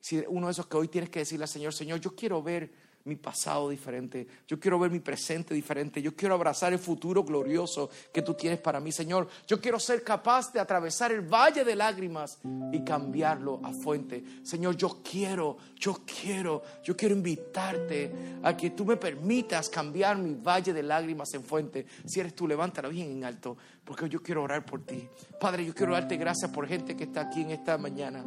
[0.00, 2.42] Si eres uno de esos que hoy tienes que decirle al Señor, Señor, yo quiero
[2.42, 2.70] ver
[3.04, 7.90] mi pasado diferente, yo quiero ver mi presente diferente, yo quiero abrazar el futuro glorioso
[8.10, 9.28] que tú tienes para mí, Señor.
[9.46, 12.38] Yo quiero ser capaz de atravesar el valle de lágrimas
[12.72, 14.24] y cambiarlo a fuente.
[14.42, 18.10] Señor, yo quiero, yo quiero, yo quiero invitarte
[18.42, 21.84] a que tú me permitas cambiar mi valle de lágrimas en fuente.
[22.06, 25.06] Si eres tú, levántala bien en alto, porque yo quiero orar por ti.
[25.38, 28.24] Padre, yo quiero darte gracias por gente que está aquí en esta mañana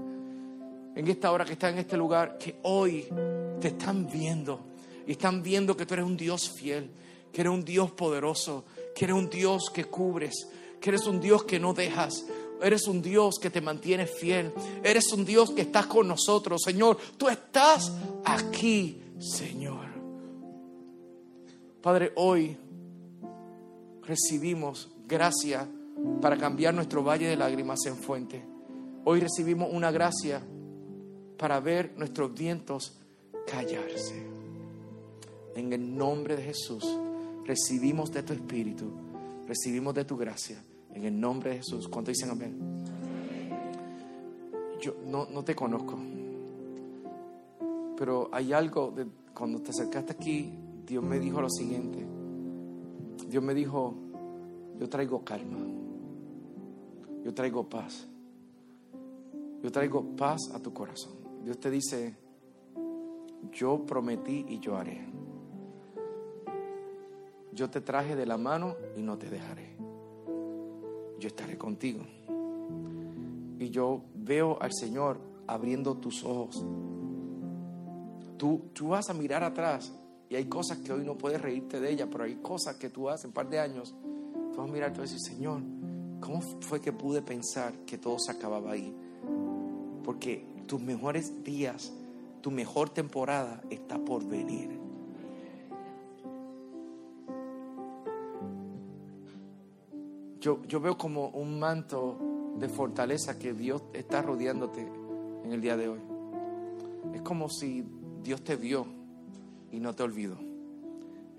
[0.98, 3.08] en esta hora que está en este lugar, que hoy
[3.62, 4.62] te están viendo
[5.06, 6.90] y están viendo que tú eres un Dios fiel,
[7.32, 10.48] que eres un Dios poderoso, que eres un Dios que cubres,
[10.82, 12.26] que eres un Dios que no dejas.
[12.60, 14.52] Eres un Dios que te mantiene fiel.
[14.84, 16.98] Eres un Dios que estás con nosotros, Señor.
[17.16, 17.94] Tú estás
[18.26, 19.86] aquí, Señor.
[21.80, 22.58] Padre, hoy
[24.02, 25.68] recibimos gracia
[26.20, 28.44] para cambiar nuestro valle de lágrimas en fuente.
[29.04, 30.42] Hoy recibimos una gracia
[31.38, 33.00] para ver nuestros vientos
[33.46, 34.26] callarse.
[35.56, 36.86] En el nombre de Jesús,
[37.46, 38.86] recibimos de tu Espíritu,
[39.48, 40.64] recibimos de tu gracia.
[40.94, 41.88] En el nombre de Jesús.
[41.88, 42.58] ¿Cuánto dicen amén?
[44.82, 45.98] Yo no, no te conozco,
[47.98, 50.54] pero hay algo de cuando te acercaste aquí,
[50.86, 52.06] Dios me dijo lo siguiente.
[53.28, 53.94] Dios me dijo,
[54.80, 55.60] yo traigo calma,
[57.24, 58.08] yo traigo paz,
[59.62, 61.17] yo traigo paz a tu corazón.
[61.44, 62.16] Dios te dice,
[63.52, 65.06] yo prometí y yo haré.
[67.54, 69.76] Yo te traje de la mano y no te dejaré.
[71.20, 72.02] Yo estaré contigo.
[73.60, 76.64] Y yo veo al Señor abriendo tus ojos.
[78.38, 79.92] Tú, tú vas a mirar atrás
[80.30, 83.10] y hay cosas que hoy no puedes reírte de ellas, pero hay cosas que tú
[83.10, 83.96] haces un par de años.
[84.52, 85.62] Tú vas a mirar y vas a decir, Señor,
[86.20, 88.96] ¿cómo fue que pude pensar que todo se acababa ahí?
[90.04, 91.94] Porque tus mejores días,
[92.42, 94.78] tu mejor temporada está por venir.
[100.40, 102.18] Yo, yo veo como un manto
[102.60, 104.88] de fortaleza que Dios está rodeándote
[105.44, 106.00] en el día de hoy.
[107.14, 107.84] Es como si
[108.24, 108.86] Dios te vio
[109.72, 110.38] y no te olvidó.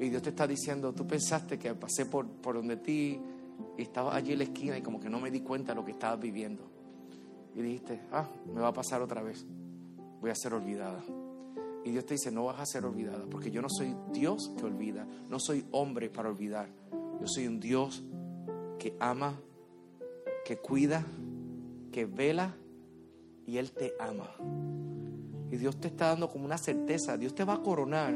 [0.01, 3.21] Y Dios te está diciendo, tú pensaste que pasé por, por donde ti
[3.77, 5.85] y estaba allí en la esquina y como que no me di cuenta de lo
[5.85, 6.68] que estabas viviendo
[7.55, 9.45] y dijiste, ah, me va a pasar otra vez,
[10.21, 11.03] voy a ser olvidada.
[11.85, 14.65] Y Dios te dice, no vas a ser olvidada, porque yo no soy Dios que
[14.65, 16.69] olvida, no soy hombre para olvidar.
[17.21, 18.03] Yo soy un Dios
[18.79, 19.35] que ama,
[20.45, 21.05] que cuida,
[21.91, 22.55] que vela
[23.47, 24.31] y Él te ama.
[25.51, 28.15] Y Dios te está dando como una certeza, Dios te va a coronar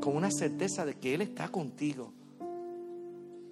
[0.00, 2.12] con una certeza de que Él está contigo.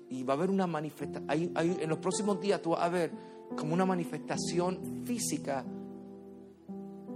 [0.09, 1.53] Y va a haber una manifestación.
[1.57, 3.11] en los próximos días tú vas a ver
[3.57, 5.65] como una manifestación física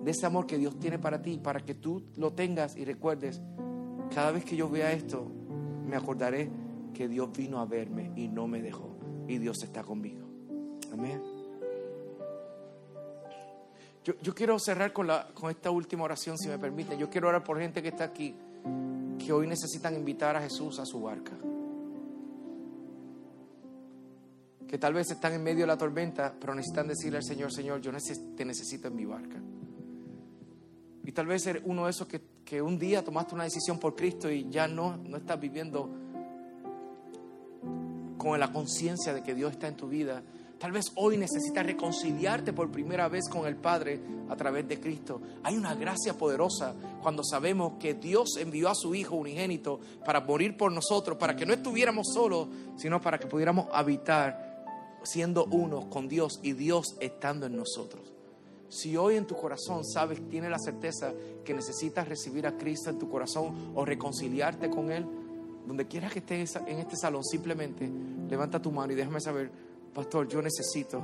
[0.02, 3.40] de ese amor que Dios tiene para ti, para que tú lo tengas y recuerdes,
[4.14, 5.30] cada vez que yo vea esto,
[5.86, 6.50] me acordaré
[6.92, 10.26] que Dios vino a verme y no me dejó, y Dios está conmigo.
[10.92, 11.22] Amén.
[14.04, 16.98] Yo, quiero cerrar con, la, con esta última oración, si me permite.
[16.98, 18.34] Yo quiero orar por gente que está aquí,
[19.18, 21.32] que hoy necesitan invitar a Jesús a su barca.
[24.74, 27.80] Que tal vez están en medio de la tormenta, pero necesitan decirle al Señor, Señor,
[27.80, 27.92] yo
[28.36, 29.40] te necesito en mi barca.
[31.04, 33.94] Y tal vez eres uno de esos que, que, un día tomaste una decisión por
[33.94, 35.88] Cristo y ya no, no estás viviendo
[38.18, 40.24] con la conciencia de que Dios está en tu vida.
[40.58, 45.20] Tal vez hoy necesitas reconciliarte por primera vez con el Padre a través de Cristo.
[45.44, 50.56] Hay una gracia poderosa cuando sabemos que Dios envió a su Hijo unigénito para morir
[50.56, 54.53] por nosotros, para que no estuviéramos solos, sino para que pudiéramos habitar
[55.04, 58.12] siendo uno con Dios y Dios estando en nosotros.
[58.68, 61.12] Si hoy en tu corazón sabes, tienes la certeza
[61.44, 65.06] que necesitas recibir a Cristo en tu corazón o reconciliarte con Él,
[65.66, 67.88] donde quieras que estés en este salón, simplemente
[68.28, 69.50] levanta tu mano y déjame saber,
[69.94, 71.02] pastor, yo necesito,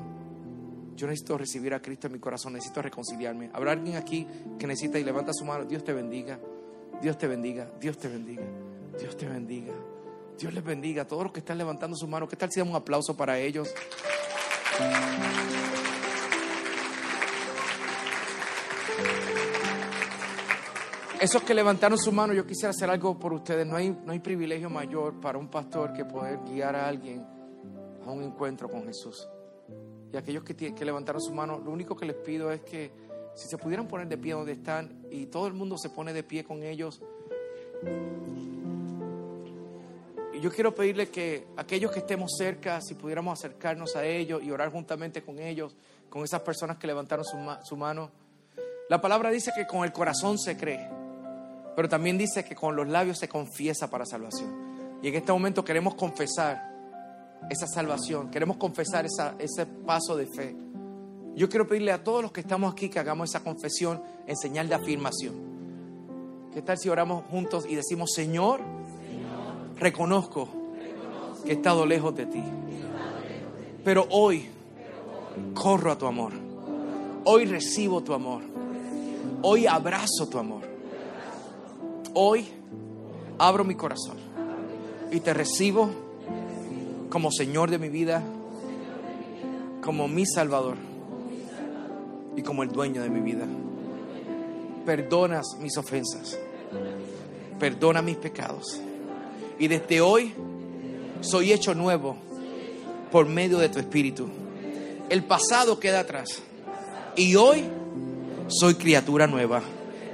[0.96, 3.50] yo necesito recibir a Cristo en mi corazón, necesito reconciliarme.
[3.52, 4.26] ¿Habrá alguien aquí
[4.58, 5.64] que necesita y levanta su mano?
[5.64, 6.40] Dios te bendiga,
[7.00, 8.44] Dios te bendiga, Dios te bendiga,
[8.98, 9.72] Dios te bendiga.
[10.40, 12.26] Dios les bendiga a todos los que están levantando su mano.
[12.26, 13.68] ¿Qué tal si damos un aplauso para ellos?
[21.20, 23.66] Esos que levantaron su mano, yo quisiera hacer algo por ustedes.
[23.66, 27.22] No hay, no hay privilegio mayor para un pastor que poder guiar a alguien
[28.06, 29.28] a un encuentro con Jesús.
[30.10, 32.90] Y aquellos que, que levantaron su mano, lo único que les pido es que
[33.34, 36.22] si se pudieran poner de pie donde están y todo el mundo se pone de
[36.22, 37.02] pie con ellos.
[40.40, 44.72] Yo quiero pedirle que aquellos que estemos cerca, si pudiéramos acercarnos a ellos y orar
[44.72, 45.76] juntamente con ellos,
[46.08, 48.10] con esas personas que levantaron su, su mano.
[48.88, 50.88] La palabra dice que con el corazón se cree.
[51.76, 54.98] Pero también dice que con los labios se confiesa para salvación.
[55.02, 56.70] Y en este momento queremos confesar
[57.48, 60.56] esa salvación, queremos confesar ese paso de fe.
[61.34, 64.68] Yo quiero pedirle a todos los que estamos aquí que hagamos esa confesión en señal
[64.68, 65.50] de afirmación.
[66.52, 68.60] ¿Qué tal si oramos juntos y decimos, Señor,
[69.80, 70.48] reconozco,
[71.44, 72.42] que he estado lejos de ti,
[73.82, 74.46] pero hoy
[75.54, 76.32] corro a tu amor,
[77.24, 78.42] hoy recibo tu amor,
[79.42, 80.70] hoy abrazo tu amor.
[82.12, 82.44] Hoy
[83.38, 84.16] abro mi corazón
[85.12, 85.90] y te recibo
[87.08, 88.20] como Señor de mi vida,
[89.80, 90.76] como mi Salvador
[92.36, 93.46] y como el dueño de mi vida.
[94.84, 96.36] Perdonas mis ofensas,
[97.60, 98.80] perdona mis pecados.
[99.60, 100.32] Y desde hoy
[101.20, 102.16] soy hecho nuevo
[103.12, 104.26] por medio de tu Espíritu.
[105.10, 106.40] El pasado queda atrás
[107.14, 107.64] y hoy
[108.48, 109.60] soy criatura nueva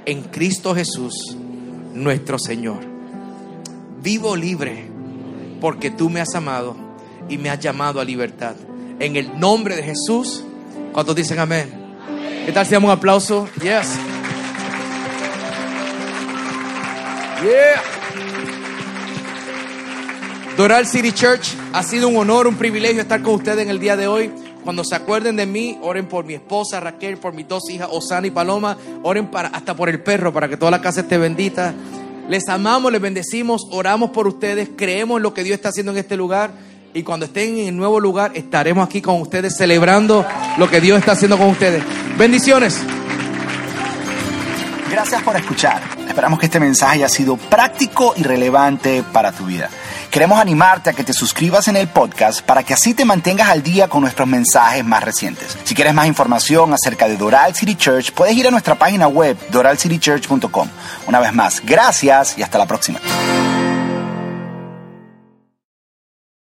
[0.05, 1.37] en Cristo Jesús
[1.93, 2.79] nuestro Señor.
[4.03, 4.85] Vivo libre
[5.61, 6.75] porque tú me has amado
[7.29, 8.55] y me has llamado a libertad.
[8.99, 10.43] En el nombre de Jesús,
[10.91, 11.71] ¿cuántos dicen amén?
[12.45, 13.47] ¿Qué tal si damos un aplauso?
[13.61, 13.97] Yes.
[17.41, 17.96] Yeah.
[20.57, 23.95] Doral City Church, ha sido un honor, un privilegio estar con ustedes en el día
[23.95, 24.31] de hoy.
[24.63, 28.25] Cuando se acuerden de mí, oren por mi esposa Raquel, por mis dos hijas, Osana
[28.25, 28.75] y Paloma.
[29.03, 31.75] Oren para, hasta por el perro, para que toda la casa esté bendita.
[32.27, 35.99] Les amamos, les bendecimos, oramos por ustedes, creemos en lo que Dios está haciendo en
[35.99, 36.49] este lugar.
[36.91, 40.25] Y cuando estén en el nuevo lugar, estaremos aquí con ustedes celebrando
[40.57, 41.83] lo que Dios está haciendo con ustedes.
[42.17, 42.81] Bendiciones.
[44.89, 45.83] Gracias por escuchar.
[46.07, 49.69] Esperamos que este mensaje haya sido práctico y relevante para tu vida.
[50.11, 53.63] Queremos animarte a que te suscribas en el podcast para que así te mantengas al
[53.63, 55.57] día con nuestros mensajes más recientes.
[55.63, 59.37] Si quieres más información acerca de Doral City Church, puedes ir a nuestra página web
[59.51, 60.69] doralcitychurch.com.
[61.07, 62.99] Una vez más, gracias y hasta la próxima.